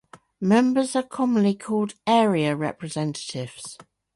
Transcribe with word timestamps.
Members 0.41 0.95
are 0.95 1.03
commonly 1.03 1.53
called 1.53 1.93
Area 2.07 2.55
Representatives. 2.55 3.77